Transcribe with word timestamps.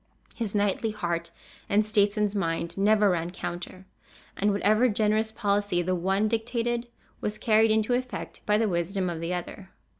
His 0.33 0.55
knightly 0.55 0.89
heart 0.89 1.29
and 1.69 1.85
statesman's 1.85 2.33
mind 2.33 2.75
never 2.75 3.11
ran 3.11 3.29
counter, 3.29 3.85
and 4.35 4.51
whatever 4.51 4.89
generous 4.89 5.31
policy 5.31 5.83
the 5.83 5.93
one 5.93 6.27
dictated, 6.27 6.87
was 7.19 7.37
carried 7.37 7.69
into 7.69 7.93
effect 7.93 8.43
by 8.47 8.57
the 8.57 8.67
wisdom 8.67 9.11
of 9.11 9.19
the 9.19 9.35
other. 9.35 9.69